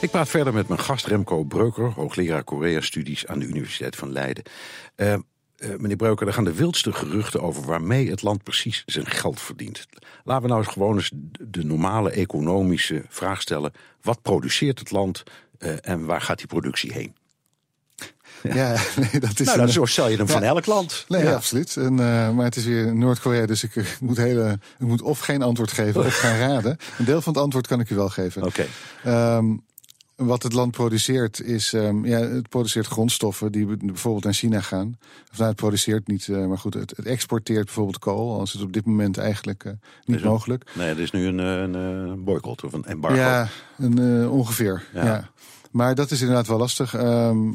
[0.00, 4.44] Ik praat verder met mijn gast Remco Breuker, hoogleraar Korea-studies aan de Universiteit van Leiden.
[4.96, 5.18] Uh, uh,
[5.78, 9.86] meneer Breuker, er gaan de wildste geruchten over waarmee het land precies zijn geld verdient.
[10.24, 13.72] Laten we nou eens gewoon eens de normale economische vraag stellen.
[14.02, 15.22] Wat produceert het land
[15.58, 17.16] uh, en waar gaat die productie heen?
[18.42, 18.80] Ja, ja
[19.12, 21.04] nee, dat is nou, een, zo stel je hem ja, van elk land.
[21.08, 21.34] Nee, ja.
[21.34, 21.76] absoluut.
[21.76, 25.18] En, uh, maar het is weer Noord-Korea, dus ik, ik, moet hele, ik moet of
[25.18, 26.76] geen antwoord geven of gaan raden.
[26.98, 28.42] Een deel van het antwoord kan ik u wel geven.
[28.42, 28.66] Oké.
[29.02, 29.36] Okay.
[29.36, 29.66] Um,
[30.18, 34.98] wat het land produceert is, um, ja, het produceert grondstoffen die bijvoorbeeld naar China gaan.
[35.30, 38.38] Of nou, het produceert niet, uh, maar goed, het, het, exporteert bijvoorbeeld kool.
[38.38, 39.72] Als het op dit moment eigenlijk uh,
[40.04, 40.70] niet mogelijk.
[40.74, 43.16] Nee, er is nu een, een, een boycott of een embargo.
[43.16, 44.84] Ja, een, uh, ongeveer.
[44.94, 45.04] Ja.
[45.04, 45.30] ja.
[45.70, 46.94] Maar dat is inderdaad wel lastig.
[46.94, 47.52] Um,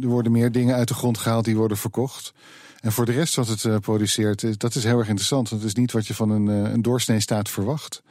[0.00, 2.32] er worden meer dingen uit de grond gehaald die worden verkocht.
[2.80, 5.48] En voor de rest wat het produceert, dat is heel erg interessant.
[5.48, 8.02] Want het is niet wat je van een, een doorsnee staat verwacht.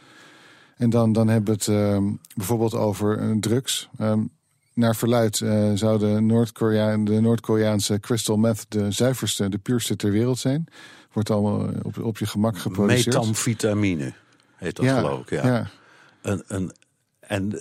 [0.78, 3.90] En dan, dan hebben we het uh, bijvoorbeeld over uh, drugs.
[4.02, 4.30] Um,
[4.74, 10.12] naar verluid uh, zou de, Noord-Korea, de Noord-Koreaanse crystal meth de zuiverste, de puurste ter
[10.12, 10.68] wereld zijn.
[11.12, 13.16] Wordt allemaal op, op je gemak geproduceerd.
[13.16, 14.14] Metamfetamine
[14.56, 15.30] heet dat ja, geloof ik.
[15.30, 15.48] Ja.
[15.48, 15.70] ja.
[16.22, 16.72] Een, een,
[17.20, 17.54] en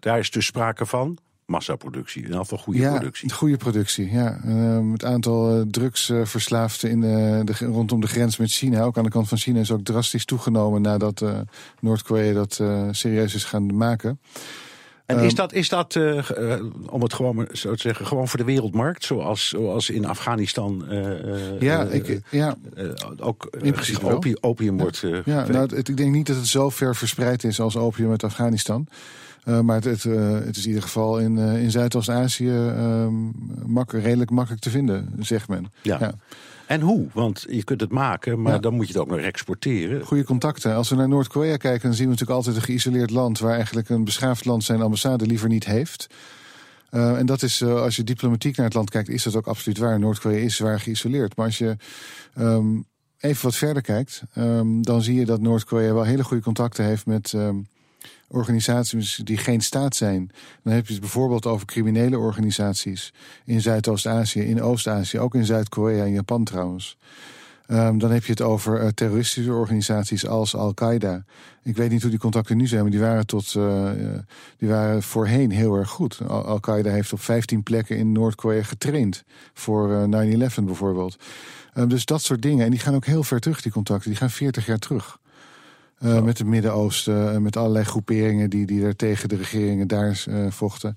[0.00, 2.20] daar is dus sprake van massaproductie.
[2.20, 3.32] In ieder geval goede ja, productie.
[3.32, 4.40] goede productie, ja.
[4.46, 9.04] Uh, het aantal uh, drugsverslaafden in de, de, rondom de grens met China, ook aan
[9.04, 11.38] de kant van China, is ook drastisch toegenomen nadat uh,
[11.80, 14.20] Noord-Korea dat serieus is gaan maken.
[15.06, 15.98] En is dat, is dat
[16.86, 20.84] om het gewoon zo te zeggen, gewoon voor de wereldmarkt, zoals, zoals in Afghanistan
[21.58, 22.56] ja, ik, ja.
[23.16, 25.04] ook in principe opium, opium wordt.
[25.24, 28.24] ja, nou, het, ik denk niet dat het zo ver verspreid is als opium uit
[28.24, 28.88] Afghanistan.
[29.44, 32.72] Uh, maar het, het, uh, het, is in ieder geval in, uh, in Zuidoost-Azië
[33.66, 35.72] mak redelijk makkelijk te vinden, zegt men.
[35.82, 35.98] Ja.
[36.00, 36.14] ja.
[36.66, 37.06] En hoe?
[37.12, 38.58] Want je kunt het maken, maar ja.
[38.58, 40.04] dan moet je het ook nog exporteren.
[40.04, 40.74] Goede contacten.
[40.74, 43.38] Als we naar Noord-Korea kijken, dan zien we natuurlijk altijd een geïsoleerd land...
[43.38, 46.06] waar eigenlijk een beschaafd land zijn ambassade liever niet heeft.
[46.90, 49.98] en dat is, als je diplomatiek naar het land kijkt, is dat ook absoluut waar.
[49.98, 51.36] Noord-Korea is zwaar geïsoleerd.
[51.36, 51.76] Maar als je
[52.38, 52.86] um,
[53.18, 57.06] even wat verder kijkt, um, dan zie je dat Noord-Korea wel hele goede contacten heeft
[57.06, 57.32] met...
[57.32, 57.66] Um,
[58.28, 60.30] organisaties die geen staat zijn.
[60.62, 63.12] Dan heb je het bijvoorbeeld over criminele organisaties
[63.44, 66.96] in Zuidoost-Azië, in Oost-Azië, ook in Zuid-Korea en Japan trouwens.
[67.68, 71.24] Um, dan heb je het over uh, terroristische organisaties als Al-Qaeda.
[71.62, 73.90] Ik weet niet hoe die contacten nu zijn, maar die waren, tot, uh,
[74.58, 76.20] die waren voorheen heel erg goed.
[76.28, 79.24] Al-Qaeda heeft op 15 plekken in Noord-Korea getraind.
[79.54, 81.16] Voor uh, 9-11 bijvoorbeeld.
[81.74, 82.64] Um, dus dat soort dingen.
[82.64, 84.10] En die gaan ook heel ver terug, die contacten.
[84.10, 85.18] Die gaan 40 jaar terug.
[86.04, 90.50] Uh, met het Midden-Oosten, met allerlei groeperingen die, die er tegen de regeringen daar uh,
[90.50, 90.94] vochten.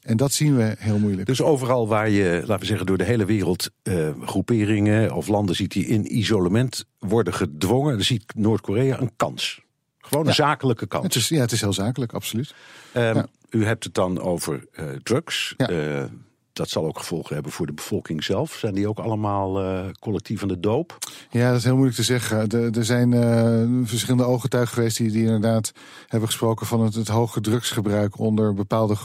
[0.00, 1.26] En dat zien we heel moeilijk.
[1.26, 5.54] Dus overal waar je, laten we zeggen, door de hele wereld uh, groeperingen of landen
[5.54, 9.60] ziet die in isolement worden gedwongen, dan ziet Noord-Korea een kans.
[9.98, 10.36] Gewoon een ja.
[10.36, 11.04] zakelijke kans.
[11.04, 12.54] Het is, ja, het is heel zakelijk, absoluut.
[12.94, 13.26] Um, ja.
[13.50, 14.66] U hebt het dan over
[15.02, 15.54] drugs.
[15.56, 16.08] Ja
[16.56, 18.52] dat zal ook gevolgen hebben voor de bevolking zelf.
[18.52, 20.98] Zijn die ook allemaal uh, collectief aan de doop?
[21.30, 22.48] Ja, dat is heel moeilijk te zeggen.
[22.74, 25.72] Er zijn uh, verschillende ooggetuigen geweest die, die inderdaad
[26.06, 28.96] hebben gesproken van het, het hoge drugsgebruik onder bepaalde,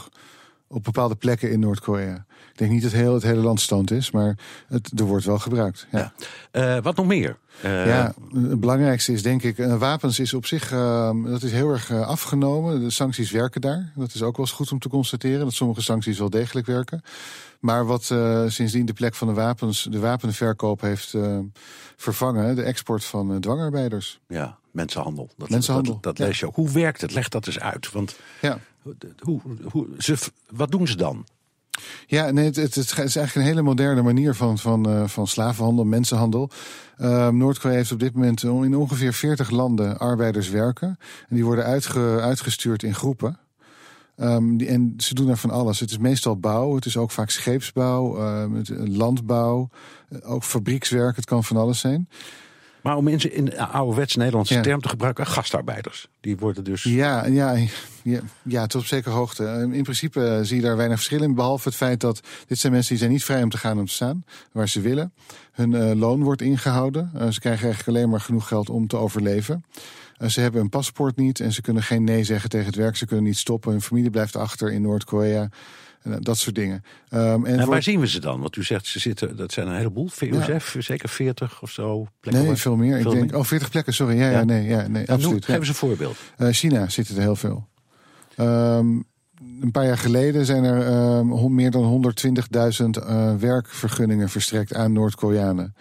[0.72, 2.24] op bepaalde plekken in Noord-Korea.
[2.52, 4.38] Ik denk niet dat heel het hele land stand is, maar
[4.68, 5.86] het, er wordt wel gebruikt.
[5.90, 6.12] Ja.
[6.52, 6.76] ja.
[6.76, 7.36] Uh, wat nog meer?
[7.64, 7.86] Uh...
[7.86, 10.68] Ja, het belangrijkste is denk ik, uh, wapens is op zich,
[11.24, 12.80] dat is heel erg afgenomen.
[12.80, 13.92] De sancties werken daar.
[13.96, 17.02] Dat is ook wel eens goed om te constateren, dat sommige sancties wel degelijk werken.
[17.60, 18.04] Maar wat
[18.46, 21.14] sindsdien de plek van de wapens, de wapenverkoop heeft
[21.96, 24.20] vervangen, de export van dwangarbeiders.
[24.28, 25.30] Ja, mensenhandel.
[25.36, 25.92] Dat, mensenhandel.
[25.92, 26.54] Dat, dat, dat lees je ook.
[26.54, 27.12] Hoe werkt het?
[27.12, 27.92] Leg dat eens uit.
[27.92, 28.58] Want ja.
[29.18, 29.40] Hoe,
[30.50, 31.24] wat doen ze dan?
[32.06, 36.50] Ja, nee, het, is eigenlijk een hele moderne manier van, van, uh, van slavenhandel, mensenhandel.
[36.98, 40.98] Uh, Noord-Korea heeft op dit moment in ongeveer 40 landen arbeiders werken.
[41.28, 43.38] En die worden uitge, uitgestuurd in groepen.
[44.16, 45.80] Um, die, en ze doen er van alles.
[45.80, 48.44] Het is meestal bouw, het is ook vaak scheepsbouw, uh,
[48.86, 49.68] landbouw,
[50.22, 52.08] ook fabriekswerk, het kan van alles zijn.
[52.82, 56.08] Maar om in, in ouderwets Nederlandse term te gebruiken, gastarbeiders.
[56.20, 56.82] Die worden dus.
[56.82, 57.56] Ja, ja,
[58.02, 59.68] ja, ja, tot op zekere hoogte.
[59.72, 61.34] In principe zie je daar weinig verschil in.
[61.34, 63.84] Behalve het feit dat dit zijn mensen die zijn niet vrij om te gaan en
[63.84, 65.12] te staan waar ze willen.
[65.52, 67.10] Hun uh, loon wordt ingehouden.
[67.14, 69.64] Uh, ze krijgen eigenlijk alleen maar genoeg geld om te overleven.
[70.18, 72.96] Uh, ze hebben een paspoort niet en ze kunnen geen nee zeggen tegen het werk.
[72.96, 73.70] Ze kunnen niet stoppen.
[73.70, 75.48] Hun familie blijft achter in Noord-Korea.
[76.02, 76.84] En, eh, dat soort dingen.
[77.08, 78.40] Ehm, En voor- waar zien we ze dan?
[78.40, 80.10] Want u zegt ze zitten, dat zijn een heleboel.
[80.78, 82.44] Zeker 40 of zo plekken.
[82.44, 82.98] Nee, veel meer.
[82.98, 84.16] Ik denk, oh, 40 plekken, sorry.
[84.18, 84.44] Ja, ja, Ja?
[84.44, 85.44] nee, ja, nee absoluut.
[85.44, 86.16] Geef eens een voorbeeld.
[86.36, 87.68] Eh, China zitten er heel veel.
[88.36, 88.86] Ehm,
[89.60, 90.84] een paar jaar geleden zijn er
[91.24, 95.74] hon- meer dan 120.000 eh, werkvergunningen verstrekt aan Noord-Koreanen.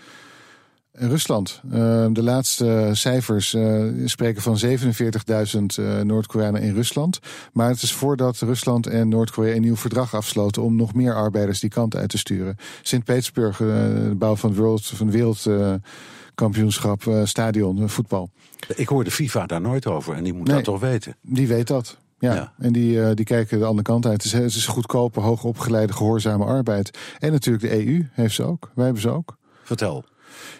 [0.91, 1.61] En Rusland.
[1.71, 7.19] Ehm, de laatste cijfers eh, spreken van 47.000 eh, Noord-Koreanen in Rusland.
[7.53, 11.59] Maar het is voordat Rusland en Noord-Korea een nieuw verdrag afsloten om nog meer arbeiders
[11.59, 12.55] die kant uit te sturen.
[12.81, 18.29] Sint-Petersburg, eh, de bouw van het World, van wereldkampioenschap, eh, stadion, eh, voetbal.
[18.75, 20.55] Ik hoor de FIFA daar nooit over en die moet Nee.
[20.55, 21.15] dat toch weten.
[21.21, 21.97] Die weet dat.
[22.19, 22.33] Ja.
[22.33, 22.53] Ja.
[22.59, 24.23] En die, eh, die kijken de andere kant uit.
[24.23, 26.97] Het is, het is goedkope, hoogopgeleide, gehoorzame arbeid.
[27.19, 28.71] En natuurlijk de EU heeft ze ook.
[28.75, 29.37] Wij hebben ze ook.
[29.63, 30.03] Vertel.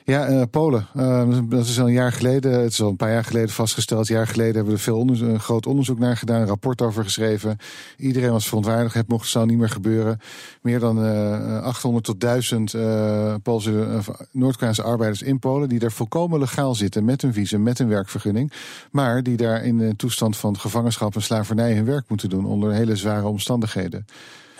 [0.05, 0.87] Ja, eh, Polen.
[0.95, 2.51] Eh, dat is al een jaar geleden.
[2.51, 4.09] Het is al een paar jaar geleden vastgesteld.
[4.09, 6.41] Een jaar geleden hebben we er veel een groot onderzoek naar gedaan.
[6.41, 7.57] Een rapport over geschreven.
[7.97, 8.93] Iedereen was verontwaardigd.
[8.93, 10.19] Het mocht zou niet meer gebeuren.
[10.61, 14.01] Meer dan eh 800 tot 1000 eh Poolse,
[14.31, 15.69] Noord-Koreaanse arbeiders in Polen.
[15.69, 17.05] Die daar volkomen legaal zitten.
[17.05, 18.51] Met een visum, met een werkvergunning.
[18.91, 22.45] Maar die daar in een toestand van gevangenschap en slavernij hun werk moeten doen.
[22.45, 24.05] Onder hele zware omstandigheden.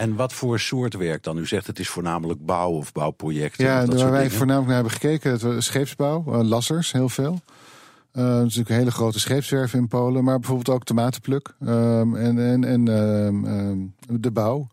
[0.02, 1.38] En wat voor soort werk dan?
[1.38, 3.66] U zegt het is voornamelijk bouw of bouwprojecten.
[3.66, 4.38] Ja, of dat waar wij dingen.
[4.38, 7.42] voornamelijk naar hebben gekeken, het scheepsbouw, eh, lassers, heel veel.
[8.12, 12.40] Het is natuurlijk een hele grote scheepswerf in Polen, maar bijvoorbeeld ook tomatenpluk ehm, en,
[12.40, 13.78] en, en ehm, ehm,
[14.22, 14.68] de bouw.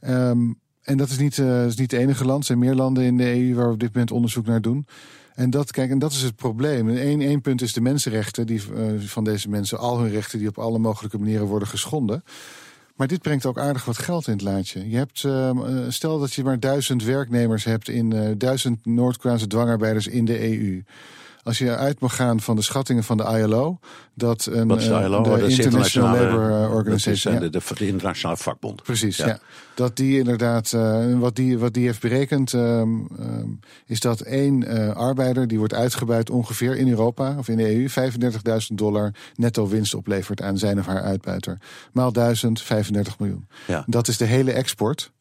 [0.00, 2.40] En dat is niet, eh, is niet het enige land.
[2.40, 4.86] Er zijn meer landen in de EU waar we op dit moment onderzoek naar doen.
[5.34, 6.88] En dat, kijk, en dat is het probleem.
[6.88, 8.62] Eén één punt is de mensenrechten die,
[8.98, 12.22] van deze mensen, al hun rechten die op alle mogelijke manieren worden geschonden.
[12.98, 14.90] Maar dit brengt ook aardig wat geld in het laadje.
[14.90, 19.46] Je hebt, ehm, eh, stel dat je maar duizend werknemers hebt in eh, duizend Noord-Koreaanse
[19.46, 20.82] dwangarbeiders in de EU.
[21.48, 23.78] Als je uit mag gaan van de schattingen van de ILO,
[24.14, 25.22] dat een Wat is de eh, ILO?
[25.22, 27.48] de is International Labour eh, Organization, eh, ja.
[27.48, 28.82] de, de, de internationale vakbond.
[28.82, 29.26] Precies, Ja.
[29.26, 29.38] ja.
[29.74, 30.70] Dat die inderdaad,
[31.18, 33.48] wat, die, wat die heeft berekend, ehm, ehm,
[33.86, 38.74] is dat één arbeider die wordt uitgebuit ongeveer in Europa of in de EU 35.000
[38.74, 41.58] dollar netto winst oplevert aan zijn of haar uitbuiter.
[41.92, 43.48] Maal 1000, 35 miljoen.
[43.66, 43.84] Ja.
[43.86, 45.12] Dat is de hele export.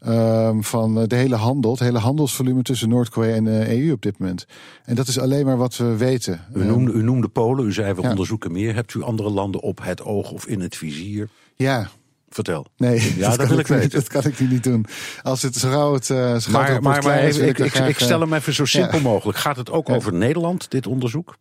[0.00, 4.02] Ehm, van eh, de hele handel, het hele handelsvolume tussen Noord-Korea en de EU op
[4.02, 4.46] dit moment.
[4.84, 6.40] En dat is alleen maar wat we weten.
[6.54, 8.10] U Ehm, noemde, u noemde Polen, u zei we ja.
[8.10, 8.74] onderzoeken meer.
[8.74, 11.28] Hebt u andere landen op het oog of in het vizier?
[11.56, 11.88] ja,
[12.32, 12.66] Vertel.
[12.76, 13.92] nee, Ja, dat kan wil ik niet.
[13.92, 14.86] Dat kan ik nu niet doen.
[15.22, 17.74] Als het zo gauw het, eh, zo gauw het Maar, maar, maar is, ik, ik,
[17.74, 19.38] graag, ik stel eh, hem even zo simpel mogelijk.
[19.38, 19.94] Gaat het ook Ja.
[19.94, 21.36] over Nederland, dit onderzoek?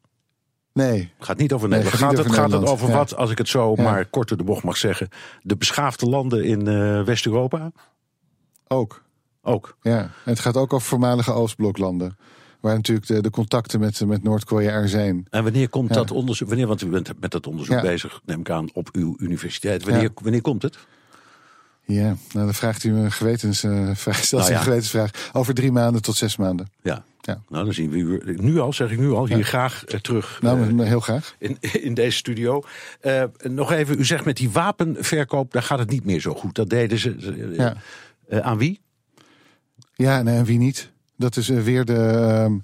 [0.74, 1.98] Nee, Het gaat niet over Nederland.
[1.98, 2.96] gaat het, over gaat het over Ja.
[2.96, 5.10] wat, als ik het zo maar kort door de bocht mag zeggen,
[5.42, 7.72] de beschaafde landen in eh, West-Europa?
[8.70, 9.04] Ook.
[9.42, 9.78] Ook.
[9.82, 10.00] Ja.
[10.00, 12.18] En het gaat ook over voormalige Oostbloklanden.
[12.60, 15.28] Waar natuurlijk de, de contacten met, met Noord-Korea er zijn.
[15.30, 15.96] En wanneer komt Ja.
[15.96, 16.48] dat onderzoek?
[16.48, 17.82] Wanneer, want u bent met dat onderzoek Ja.
[17.82, 19.84] bezig, neem ik aan, op uw universiteit.
[19.84, 20.10] Wanneer, Ja.
[20.22, 20.78] wanneer komt het?
[21.86, 24.24] Ja, nou dan vraagt u me een gewetensvraag.
[24.24, 25.12] Stelt Nou een gewetensvraag.
[25.34, 26.68] Over drie maanden tot zes maanden.
[26.82, 27.04] Ja.
[27.22, 27.42] Ja.
[27.50, 30.40] Nou, dan zien we u nu al, zeg ik nu al, hier graag eh, terug
[30.42, 31.36] Nou, eh, heel graag.
[31.40, 31.58] in,
[31.88, 32.64] in deze studio.
[33.02, 36.56] Eh, nog even, u zegt met die wapenverkoop, daar gaat het niet meer zo goed.
[36.56, 37.16] Dat deden ze.
[37.20, 37.76] ze- Ja.
[38.30, 38.82] Eh, aan wie?
[39.96, 40.92] Ja, nee, en wie niet?
[41.18, 42.58] Dat is eh, weer de ehm,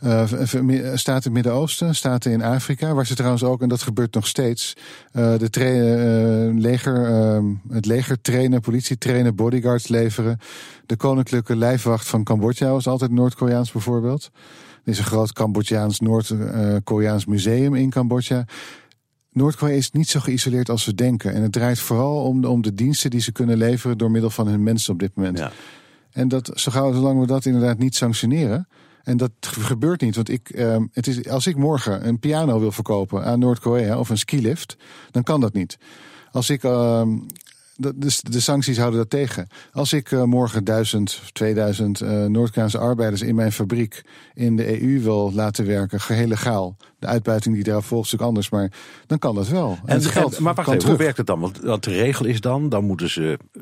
[0.00, 4.14] eh, staten in het Midden-Oosten, staten in Afrika, waar ze trouwens ook, en dat gebeurt
[4.14, 4.76] nog steeds,
[5.12, 10.38] de leger, ehm, het leger trainen, politie trainen, bodyguards leveren.
[10.86, 14.30] De koninklijke lijfwacht van Cambodja was altijd Noord-Koreaans bijvoorbeeld.
[14.84, 18.44] Er is een groot Cambodjaans, Noord-Koreaans museum in Cambodja.
[19.36, 21.32] Noord-Korea is niet zo geïsoleerd als we denken.
[21.32, 24.30] En het draait vooral om de, om de diensten die ze kunnen leveren door middel
[24.30, 25.38] van hun mensen op dit moment.
[25.38, 25.52] Ja.
[26.12, 28.68] En dat, zo gauw, zolang we dat inderdaad niet sanctioneren.
[29.02, 30.14] En dat gebeurt niet.
[30.14, 34.08] Want ik, ehm, het is, als ik morgen een piano wil verkopen aan Noord-Korea of
[34.08, 34.76] een skilift,
[35.10, 35.78] dan kan dat niet.
[36.30, 36.64] Als ik.
[36.64, 37.18] ehm,
[37.76, 37.92] de,
[38.30, 39.48] de, sancties houden dat tegen.
[39.72, 44.04] Als ik eh, morgen 1000 of 2000 eh Noord-Koreaanse arbeiders in mijn fabriek
[44.34, 46.76] in de EU wil laten werken, geheel legaal.
[46.98, 48.70] De uitbuiting die daar volgt is natuurlijk anders, maar
[49.06, 49.70] dan kan dat wel.
[49.70, 51.40] En, En, het geld en- maar wacht even, hoe werkt het dan?
[51.40, 53.60] Want, want de regel is dan, dan moeten ze eh,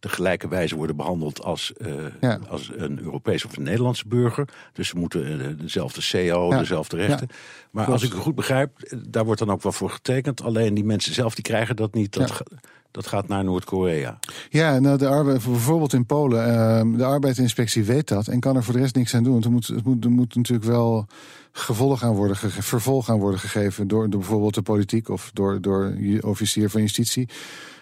[0.00, 2.38] de gelijke wijze worden behandeld als, eh, Ja.
[2.48, 4.48] als een Europese of een Nederlandse burger.
[4.72, 6.58] Dus ze moeten eh, dezelfde CO, Ja.
[6.58, 7.28] dezelfde rechten.
[7.70, 8.00] Maar Klopt.
[8.00, 10.42] als ik het goed begrijp, daar wordt dan ook wel voor getekend.
[10.42, 12.12] Alleen die mensen zelf die krijgen dat niet.
[12.12, 12.42] Dat,
[12.90, 14.18] dat gaat naar Noord-Korea.
[14.50, 18.64] Ja, nou, de arbeid, bijvoorbeeld in Polen, ehm, de arbeidsinspectie weet dat en kan er
[18.64, 19.32] voor de rest niks aan doen.
[19.32, 21.06] Want er moet, het moet, er moet natuurlijk wel
[21.52, 25.60] gevolg aan worden gege- vervolg aan worden gegeven door, door bijvoorbeeld de politiek of door,
[25.60, 27.28] door je officier van justitie.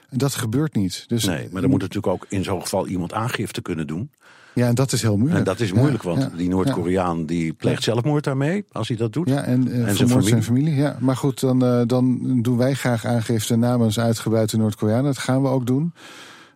[0.08, 1.04] En dat gebeurt niet.
[1.06, 4.10] Dus, Nee, maar dan moet natuurlijk ook in zo'n geval iemand aangifte kunnen doen.
[4.56, 5.38] Ja, en dat is heel moeilijk.
[5.38, 8.96] En dat is Ja, moeilijk, want ja, die Noord-Koreaan die pleegt zelfmoord daarmee, als hij
[8.96, 9.28] dat doet.
[9.28, 10.74] Ja, en, eh, En zijn familie.
[10.74, 10.96] Ja.
[11.00, 15.04] Maar goed, dan, eh, dan doen wij graag aangifte namens uitgebuiten Noord-Koreanen.
[15.04, 15.92] Dat gaan we ook doen.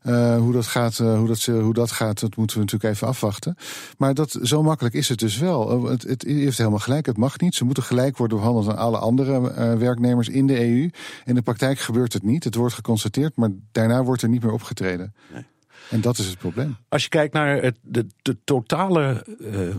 [0.02, 3.06] Uh, hoe, dat gaat, uh, hoe, dat, hoe dat gaat, dat moeten we natuurlijk even
[3.06, 3.56] afwachten.
[3.98, 5.86] Maar dat, zo makkelijk is het dus wel.
[5.88, 7.54] Het, het heeft helemaal gelijk, het mag niet.
[7.54, 9.40] Ze moeten gelijk worden behandeld aan alle andere
[9.78, 10.90] werknemers in de EU.
[11.24, 12.44] In de praktijk gebeurt het niet.
[12.44, 15.14] Het wordt geconstateerd, maar daarna wordt er niet meer opgetreden.
[15.32, 15.44] Nee.
[15.90, 16.76] En dat is het probleem.
[16.88, 19.76] Als je kijkt naar het, de, de totale uh,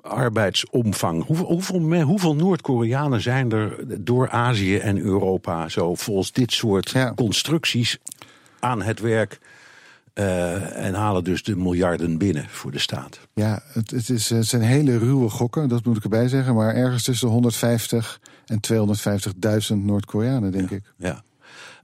[0.00, 1.26] arbeidsomvang.
[1.26, 7.12] Hoeveel, hoeveel, hoeveel Noord-Koreanen zijn er door Azië en Europa zo volgens dit soort ja.
[7.14, 7.98] constructies
[8.64, 9.38] aan het werk?
[10.14, 13.20] Uh, en halen dus de miljarden binnen voor de staat.
[13.32, 16.54] Ja, het, het, is, het zijn hele ruwe gokken, dat moet ik erbij zeggen.
[16.54, 18.60] Maar ergens tussen 150 en
[19.72, 20.92] 250.000 Noord-Koreanen, denk ja, ik.
[20.96, 21.22] Ja.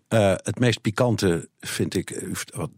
[0.08, 2.24] Uh, het meest pikante vind ik,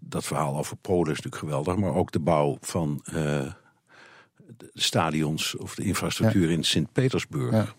[0.01, 5.57] dat verhaal over Polen is natuurlijk geweldig, maar ook de bouw van uh, de stadions
[5.57, 6.57] of de infrastructuur ja.
[6.57, 7.53] in Sint-Petersburg.
[7.53, 7.75] Ja.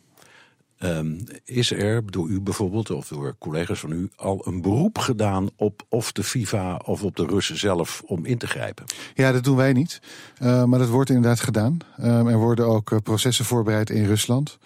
[0.83, 5.49] Um, is er door u bijvoorbeeld, of door collega's van u, al een beroep gedaan
[5.55, 8.85] op of de FIFA of op de Russen zelf om in te grijpen?
[9.13, 10.01] Ja, dat doen wij niet.
[10.41, 11.77] Uh, maar dat wordt inderdaad gedaan.
[11.99, 14.57] Um, er worden ook processen voorbereid in Rusland.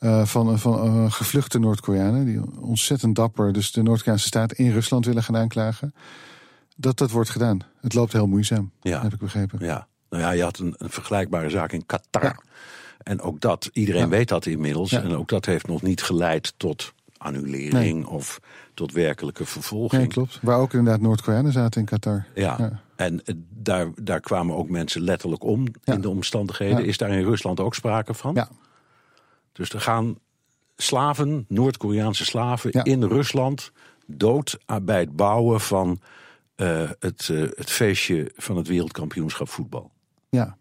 [0.00, 5.22] Uh, van, van gevluchte Noord-Koreanen, die ontzettend dapper, dus de Noord-Koreaanse staat in Rusland willen
[5.22, 5.94] gaan aanklagen.
[6.76, 7.58] Dat dat wordt gedaan.
[7.80, 9.02] Het loopt heel moeizaam, ja.
[9.02, 9.58] heb ik begrepen.
[9.64, 12.22] Ja, nou ja, je had een, een vergelijkbare zaak in Qatar.
[12.22, 12.38] Ja.
[13.02, 14.08] En ook dat, iedereen ja.
[14.08, 14.90] weet dat inmiddels.
[14.90, 15.02] Ja.
[15.02, 18.08] En ook dat heeft nog niet geleid tot annulering nee.
[18.08, 18.40] of
[18.74, 20.02] tot werkelijke vervolging.
[20.02, 20.38] Nee, klopt.
[20.42, 22.26] Waar ook inderdaad Noord-Koreanen zaten in Qatar.
[22.34, 22.80] Ja, ja.
[22.96, 26.84] en daar, daar kwamen ook mensen letterlijk om in de omstandigheden.
[26.84, 28.34] Is daar in Rusland ook sprake van?
[28.34, 28.48] Ja.
[29.52, 30.18] Dus er gaan
[30.76, 33.72] slaven, Noord-Koreaanse slaven, in Rusland
[34.06, 36.00] dood bij het bouwen van
[36.56, 39.90] uh, het, uh, het feestje van het wereldkampioenschap voetbal.
[40.28, 40.56] Ja,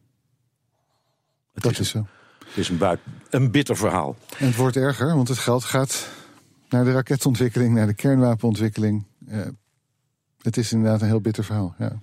[1.54, 2.06] het dat is, is zo.
[2.52, 4.16] Het is een, buik, een bitter verhaal.
[4.38, 6.08] En het wordt erger, want het geld gaat
[6.70, 9.06] naar de raketontwikkeling, naar de kernwapenontwikkeling.
[9.30, 9.40] Uh,
[10.42, 11.76] het is inderdaad een heel bitter verhaal.
[11.78, 11.98] Ja.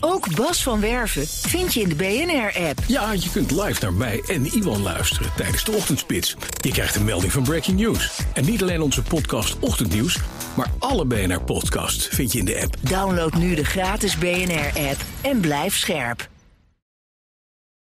[0.00, 2.78] Ook Bas van Werven vind je in de BNR-app.
[2.86, 6.36] Ja, je kunt live naar mij en Iwan luisteren tijdens de ochtendspits.
[6.60, 8.20] Je krijgt een melding van Breaking News.
[8.32, 10.18] En niet alleen onze podcast Ochtendnieuws,
[10.56, 12.76] maar alle BNR-podcasts vind je in de app.
[12.80, 16.29] Download nu de gratis BNR-app en blijf scherp.